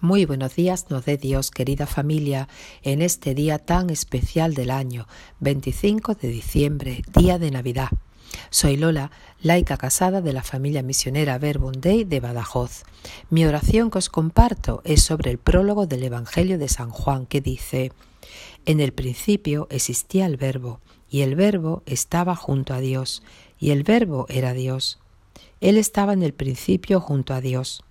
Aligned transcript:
Muy 0.00 0.26
buenos 0.26 0.54
días 0.54 0.90
nos 0.90 1.06
dé 1.06 1.16
Dios, 1.16 1.50
querida 1.50 1.86
familia, 1.86 2.48
en 2.82 3.00
este 3.00 3.34
día 3.34 3.58
tan 3.58 3.88
especial 3.88 4.52
del 4.52 4.70
año, 4.70 5.08
25 5.40 6.14
de 6.16 6.28
diciembre, 6.28 7.02
día 7.14 7.38
de 7.38 7.50
Navidad. 7.50 7.88
Soy 8.50 8.76
Lola, 8.76 9.10
laica 9.40 9.78
casada 9.78 10.20
de 10.20 10.34
la 10.34 10.42
familia 10.42 10.82
misionera 10.82 11.38
Verbum 11.38 11.72
Dei 11.72 12.04
de 12.04 12.20
Badajoz. 12.20 12.82
Mi 13.30 13.46
oración 13.46 13.90
que 13.90 13.96
os 13.96 14.10
comparto 14.10 14.82
es 14.84 15.02
sobre 15.02 15.30
el 15.30 15.38
prólogo 15.38 15.86
del 15.86 16.02
Evangelio 16.02 16.58
de 16.58 16.68
San 16.68 16.90
Juan 16.90 17.24
que 17.24 17.40
dice, 17.40 17.90
En 18.66 18.80
el 18.80 18.92
principio 18.92 19.66
existía 19.70 20.26
el 20.26 20.36
Verbo, 20.36 20.78
y 21.08 21.22
el 21.22 21.36
Verbo 21.36 21.82
estaba 21.86 22.36
junto 22.36 22.74
a 22.74 22.80
Dios, 22.80 23.22
y 23.58 23.70
el 23.70 23.82
Verbo 23.82 24.26
era 24.28 24.52
Dios. 24.52 24.98
Él 25.62 25.78
estaba 25.78 26.12
en 26.12 26.22
el 26.22 26.34
principio 26.34 27.00
junto 27.00 27.32
a 27.32 27.40
Dios. 27.40 27.82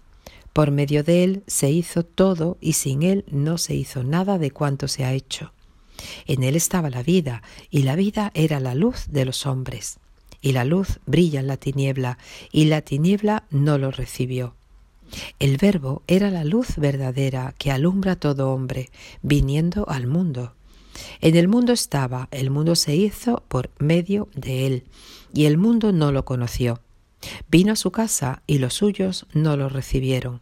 Por 0.56 0.72
medio 0.72 1.04
de 1.04 1.26
Él 1.26 1.44
se 1.48 1.70
hizo 1.70 2.06
todo 2.06 2.58
y 2.62 2.74
sin 2.74 3.04
Él 3.04 3.25
no 3.29 3.57
se 3.57 3.75
hizo 3.75 4.06
nada 4.06 4.38
de 4.38 4.52
cuanto 4.52 4.88
se 4.88 5.04
ha 5.04 5.12
hecho. 5.12 5.52
En 6.28 6.43
Él 6.43 6.56
estaba 6.56 6.89
la 6.89 7.04
vida, 7.04 7.43
y 7.70 7.84
la 7.84 7.98
vida 7.98 8.32
era 8.36 8.62
la 8.62 8.74
luz 8.74 9.07
de 9.10 9.26
los 9.26 9.46
hombres. 9.46 10.00
Y 10.39 10.54
la 10.54 10.64
luz 10.64 11.02
brilla 11.06 11.42
en 11.42 11.48
la 11.48 11.57
tiniebla, 11.57 12.20
y 12.54 12.65
la 12.65 12.79
tiniebla 12.79 13.43
no 13.50 13.78
lo 13.78 13.92
recibió. 13.92 14.56
El 15.39 15.57
Verbo 15.57 16.04
era 16.07 16.32
la 16.32 16.46
luz 16.46 16.78
verdadera 16.78 17.54
que 17.57 17.71
alumbra 17.71 18.14
a 18.14 18.20
todo 18.21 18.54
hombre, 18.54 18.92
viniendo 19.24 19.90
al 19.90 20.07
mundo. 20.07 20.54
En 21.20 21.36
el 21.36 21.50
mundo 21.50 21.74
estaba, 21.74 22.29
el 22.32 22.50
mundo 22.50 22.76
se 22.76 22.96
hizo 22.96 23.43
por 23.50 23.71
medio 23.78 24.29
de 24.34 24.68
él, 24.68 24.84
y 25.34 25.48
el 25.48 25.57
mundo 25.57 25.92
no 25.92 26.14
lo 26.14 26.24
conoció. 26.24 26.79
Vino 27.50 27.74
a 27.74 27.76
su 27.76 27.92
casa 27.92 28.42
y 28.48 28.60
los 28.60 28.76
suyos 28.76 29.26
no 29.34 29.57
lo 29.57 29.70
recibieron. 29.70 30.42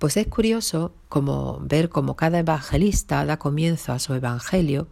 Pues 0.00 0.16
es 0.16 0.28
curioso 0.28 0.94
como 1.10 1.58
ver 1.60 1.90
cómo 1.90 2.16
cada 2.16 2.38
evangelista 2.38 3.22
da 3.26 3.36
comienzo 3.36 3.92
a 3.92 3.98
su 3.98 4.14
evangelio 4.14 4.88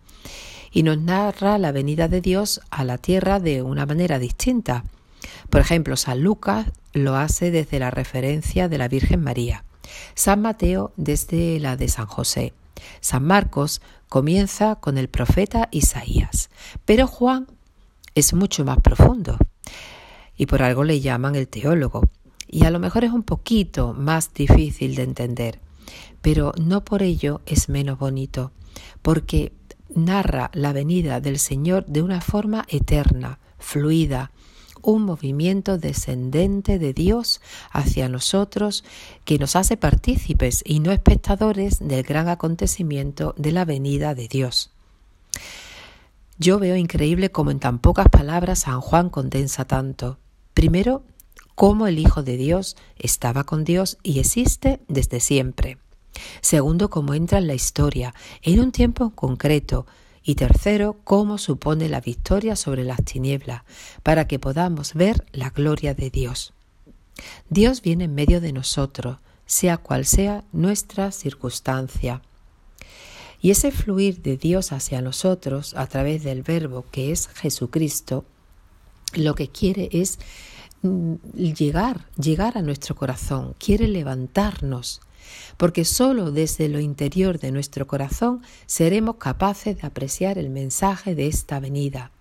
y 0.70 0.82
nos 0.82 0.98
narra 0.98 1.56
la 1.56 1.72
venida 1.72 2.08
de 2.08 2.20
Dios 2.20 2.60
a 2.68 2.84
la 2.84 2.98
tierra 2.98 3.40
de 3.40 3.62
una 3.62 3.86
manera 3.86 4.18
distinta. 4.18 4.84
Por 5.48 5.62
ejemplo, 5.62 5.96
San 5.96 6.20
Lucas 6.20 6.66
lo 6.92 7.16
hace 7.16 7.50
desde 7.50 7.78
la 7.78 7.90
referencia 7.90 8.68
de 8.68 8.76
la 8.76 8.86
Virgen 8.86 9.24
María, 9.24 9.64
San 10.14 10.42
Mateo 10.42 10.92
desde 10.98 11.58
la 11.58 11.78
de 11.78 11.88
San 11.88 12.06
José, 12.06 12.52
San 13.00 13.24
Marcos 13.24 13.80
comienza 14.10 14.74
con 14.74 14.98
el 14.98 15.08
profeta 15.08 15.68
Isaías, 15.70 16.50
pero 16.84 17.06
Juan 17.06 17.46
es 18.14 18.34
mucho 18.34 18.62
más 18.62 18.76
profundo 18.82 19.38
y 20.36 20.44
por 20.44 20.62
algo 20.62 20.84
le 20.84 21.00
llaman 21.00 21.34
el 21.34 21.48
teólogo. 21.48 22.02
Y 22.48 22.64
a 22.64 22.70
lo 22.70 22.78
mejor 22.78 23.04
es 23.04 23.12
un 23.12 23.22
poquito 23.22 23.94
más 23.94 24.32
difícil 24.32 24.94
de 24.94 25.02
entender, 25.02 25.60
pero 26.22 26.52
no 26.58 26.84
por 26.84 27.02
ello 27.02 27.42
es 27.46 27.68
menos 27.68 27.98
bonito, 27.98 28.52
porque 29.02 29.52
narra 29.94 30.50
la 30.54 30.72
venida 30.72 31.20
del 31.20 31.38
Señor 31.38 31.84
de 31.86 32.02
una 32.02 32.20
forma 32.20 32.64
eterna, 32.68 33.38
fluida, 33.58 34.30
un 34.82 35.02
movimiento 35.02 35.76
descendente 35.76 36.78
de 36.78 36.92
Dios 36.94 37.40
hacia 37.70 38.08
nosotros 38.08 38.84
que 39.24 39.38
nos 39.38 39.56
hace 39.56 39.76
partícipes 39.76 40.62
y 40.64 40.80
no 40.80 40.92
espectadores 40.92 41.78
del 41.80 42.02
gran 42.02 42.28
acontecimiento 42.28 43.34
de 43.36 43.52
la 43.52 43.64
venida 43.64 44.14
de 44.14 44.28
Dios. 44.28 44.70
Yo 46.38 46.58
veo 46.58 46.76
increíble 46.76 47.30
cómo 47.30 47.50
en 47.50 47.58
tan 47.58 47.80
pocas 47.80 48.08
palabras 48.08 48.60
San 48.60 48.80
Juan 48.80 49.10
condensa 49.10 49.64
tanto. 49.64 50.18
Primero, 50.54 51.02
cómo 51.58 51.88
el 51.88 51.98
Hijo 51.98 52.22
de 52.22 52.36
Dios 52.36 52.76
estaba 53.00 53.42
con 53.42 53.64
Dios 53.64 53.98
y 54.04 54.20
existe 54.20 54.78
desde 54.86 55.18
siempre. 55.18 55.76
Segundo, 56.40 56.88
cómo 56.88 57.14
entra 57.14 57.38
en 57.38 57.48
la 57.48 57.54
historia 57.54 58.14
en 58.42 58.60
un 58.60 58.70
tiempo 58.70 59.10
concreto. 59.10 59.84
Y 60.22 60.36
tercero, 60.36 61.00
cómo 61.02 61.36
supone 61.36 61.88
la 61.88 62.00
victoria 62.00 62.54
sobre 62.54 62.84
las 62.84 63.02
tinieblas, 63.02 63.62
para 64.04 64.28
que 64.28 64.38
podamos 64.38 64.94
ver 64.94 65.26
la 65.32 65.50
gloria 65.50 65.94
de 65.94 66.10
Dios. 66.10 66.52
Dios 67.50 67.82
viene 67.82 68.04
en 68.04 68.14
medio 68.14 68.40
de 68.40 68.52
nosotros, 68.52 69.18
sea 69.44 69.78
cual 69.78 70.04
sea 70.04 70.44
nuestra 70.52 71.10
circunstancia. 71.10 72.22
Y 73.42 73.50
ese 73.50 73.72
fluir 73.72 74.22
de 74.22 74.36
Dios 74.36 74.70
hacia 74.70 75.02
nosotros 75.02 75.74
a 75.74 75.88
través 75.88 76.22
del 76.22 76.44
Verbo 76.44 76.84
que 76.92 77.10
es 77.10 77.26
Jesucristo, 77.26 78.24
lo 79.14 79.34
que 79.34 79.48
quiere 79.48 79.88
es 79.90 80.20
llegar, 80.82 82.06
llegar 82.16 82.56
a 82.56 82.62
nuestro 82.62 82.94
corazón, 82.94 83.54
quiere 83.58 83.88
levantarnos, 83.88 85.00
porque 85.56 85.84
sólo 85.84 86.30
desde 86.30 86.68
lo 86.68 86.80
interior 86.80 87.38
de 87.38 87.52
nuestro 87.52 87.86
corazón 87.86 88.42
seremos 88.66 89.16
capaces 89.16 89.80
de 89.80 89.86
apreciar 89.86 90.38
el 90.38 90.50
mensaje 90.50 91.14
de 91.14 91.26
esta 91.26 91.60
venida. 91.60 92.12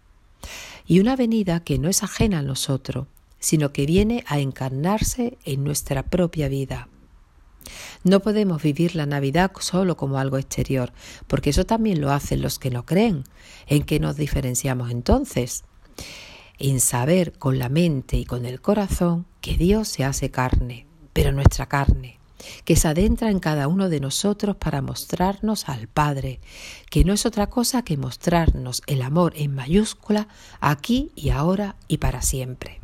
Y 0.85 0.99
una 0.99 1.15
venida 1.15 1.59
que 1.59 1.77
no 1.77 1.89
es 1.89 2.03
ajena 2.03 2.39
a 2.39 2.43
nosotros, 2.43 3.07
sino 3.39 3.71
que 3.71 3.85
viene 3.85 4.23
a 4.27 4.39
encarnarse 4.39 5.37
en 5.45 5.63
nuestra 5.63 6.03
propia 6.03 6.47
vida. 6.47 6.87
No 8.03 8.21
podemos 8.21 8.61
vivir 8.63 8.95
la 8.95 9.05
Navidad 9.05 9.51
solo 9.59 9.97
como 9.97 10.17
algo 10.17 10.37
exterior, 10.37 10.93
porque 11.27 11.49
eso 11.49 11.65
también 11.65 11.99
lo 11.99 12.11
hacen 12.11 12.41
los 12.41 12.59
que 12.59 12.71
no 12.71 12.85
creen. 12.85 13.23
¿En 13.67 13.83
qué 13.83 13.99
nos 13.99 14.15
diferenciamos 14.15 14.91
entonces? 14.91 15.63
En 16.59 16.79
saber 16.79 17.33
con 17.33 17.59
la 17.59 17.69
mente 17.69 18.17
y 18.17 18.25
con 18.25 18.45
el 18.45 18.61
corazón 18.61 19.25
que 19.41 19.57
Dios 19.57 19.87
se 19.87 20.03
hace 20.03 20.31
carne, 20.31 20.85
pero 21.13 21.31
nuestra 21.31 21.67
carne, 21.67 22.19
que 22.65 22.75
se 22.75 22.87
adentra 22.87 23.29
en 23.29 23.39
cada 23.39 23.67
uno 23.67 23.89
de 23.89 23.99
nosotros 23.99 24.55
para 24.55 24.81
mostrarnos 24.81 25.69
al 25.69 25.87
Padre, 25.87 26.39
que 26.89 27.03
no 27.03 27.13
es 27.13 27.25
otra 27.25 27.47
cosa 27.47 27.83
que 27.83 27.97
mostrarnos 27.97 28.81
el 28.87 29.01
amor 29.01 29.33
en 29.35 29.53
mayúscula 29.55 30.27
aquí 30.59 31.11
y 31.15 31.29
ahora 31.29 31.75
y 31.87 31.97
para 31.97 32.21
siempre. 32.21 32.81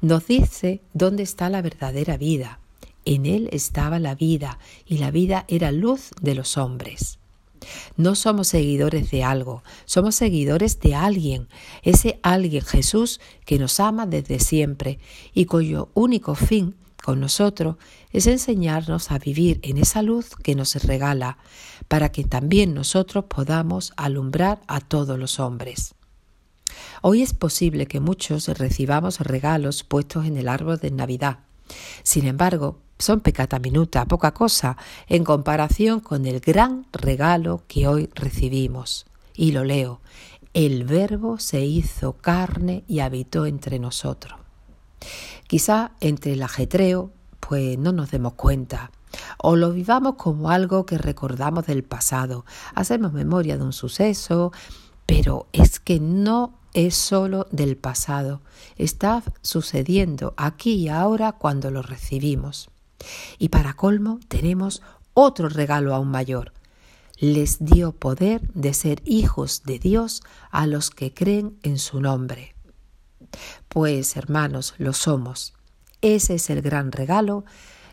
Nos 0.00 0.26
dice 0.26 0.80
dónde 0.94 1.22
está 1.22 1.48
la 1.50 1.62
verdadera 1.62 2.16
vida. 2.16 2.60
En 3.04 3.26
Él 3.26 3.48
estaba 3.52 3.98
la 3.98 4.14
vida 4.14 4.58
y 4.84 4.98
la 4.98 5.10
vida 5.10 5.44
era 5.48 5.72
luz 5.72 6.10
de 6.20 6.34
los 6.34 6.56
hombres. 6.56 7.18
No 7.96 8.14
somos 8.14 8.48
seguidores 8.48 9.10
de 9.10 9.24
algo, 9.24 9.62
somos 9.84 10.14
seguidores 10.14 10.80
de 10.80 10.94
alguien, 10.94 11.48
ese 11.82 12.20
alguien 12.22 12.62
Jesús 12.62 13.20
que 13.44 13.58
nos 13.58 13.80
ama 13.80 14.06
desde 14.06 14.38
siempre 14.40 14.98
y 15.34 15.46
cuyo 15.46 15.90
único 15.94 16.34
fin 16.34 16.74
con 17.02 17.20
nosotros 17.20 17.76
es 18.10 18.26
enseñarnos 18.26 19.12
a 19.12 19.18
vivir 19.18 19.60
en 19.62 19.78
esa 19.78 20.02
luz 20.02 20.30
que 20.42 20.56
nos 20.56 20.74
regala, 20.82 21.38
para 21.86 22.10
que 22.10 22.24
también 22.24 22.74
nosotros 22.74 23.26
podamos 23.28 23.92
alumbrar 23.96 24.60
a 24.66 24.80
todos 24.80 25.16
los 25.16 25.38
hombres. 25.38 25.94
Hoy 27.02 27.22
es 27.22 27.32
posible 27.32 27.86
que 27.86 28.00
muchos 28.00 28.48
recibamos 28.48 29.20
regalos 29.20 29.84
puestos 29.84 30.26
en 30.26 30.36
el 30.36 30.48
árbol 30.48 30.78
de 30.78 30.90
Navidad. 30.90 31.38
Sin 32.02 32.26
embargo, 32.26 32.80
son 32.98 33.20
pecata 33.20 33.58
minuta, 33.58 34.04
poca 34.06 34.32
cosa, 34.32 34.76
en 35.08 35.24
comparación 35.24 36.00
con 36.00 36.26
el 36.26 36.40
gran 36.40 36.86
regalo 36.92 37.62
que 37.68 37.86
hoy 37.88 38.08
recibimos. 38.14 39.06
Y 39.34 39.52
lo 39.52 39.64
leo, 39.64 40.00
el 40.54 40.84
Verbo 40.84 41.38
se 41.38 41.60
hizo 41.60 42.14
carne 42.14 42.84
y 42.88 43.00
habitó 43.00 43.44
entre 43.46 43.78
nosotros. 43.78 44.40
Quizá 45.46 45.92
entre 46.00 46.32
el 46.32 46.42
ajetreo, 46.42 47.10
pues 47.40 47.78
no 47.78 47.92
nos 47.92 48.10
demos 48.10 48.32
cuenta, 48.32 48.90
o 49.38 49.56
lo 49.56 49.72
vivamos 49.72 50.14
como 50.16 50.50
algo 50.50 50.86
que 50.86 50.98
recordamos 50.98 51.66
del 51.66 51.84
pasado, 51.84 52.44
hacemos 52.74 53.12
memoria 53.12 53.56
de 53.56 53.64
un 53.64 53.72
suceso, 53.72 54.52
pero 55.04 55.46
es 55.52 55.78
que 55.78 56.00
no 56.00 56.58
es 56.74 56.94
solo 56.94 57.46
del 57.50 57.76
pasado, 57.76 58.40
está 58.76 59.22
sucediendo 59.42 60.34
aquí 60.36 60.74
y 60.74 60.88
ahora 60.88 61.32
cuando 61.32 61.70
lo 61.70 61.82
recibimos. 61.82 62.70
Y 63.38 63.48
para 63.48 63.74
colmo 63.74 64.20
tenemos 64.28 64.82
otro 65.14 65.48
regalo 65.48 65.94
aún 65.94 66.08
mayor. 66.08 66.52
Les 67.18 67.64
dio 67.64 67.92
poder 67.92 68.42
de 68.52 68.74
ser 68.74 69.02
hijos 69.04 69.62
de 69.64 69.78
Dios 69.78 70.22
a 70.50 70.66
los 70.66 70.90
que 70.90 71.14
creen 71.14 71.58
en 71.62 71.78
su 71.78 72.00
nombre. 72.00 72.54
Pues 73.68 74.16
hermanos, 74.16 74.74
lo 74.78 74.92
somos. 74.92 75.54
Ese 76.02 76.34
es 76.34 76.50
el 76.50 76.62
gran 76.62 76.92
regalo 76.92 77.44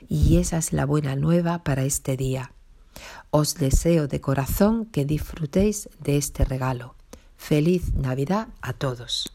y 0.09 0.37
esa 0.37 0.57
es 0.57 0.73
la 0.73 0.85
buena 0.85 1.15
nueva 1.15 1.63
para 1.63 1.83
este 1.83 2.17
día. 2.17 2.51
Os 3.31 3.55
deseo 3.55 4.07
de 4.07 4.21
corazón 4.21 4.85
que 4.85 5.05
disfrutéis 5.05 5.89
de 5.99 6.17
este 6.17 6.45
regalo. 6.45 6.95
Feliz 7.37 7.93
Navidad 7.93 8.49
a 8.61 8.73
todos. 8.73 9.32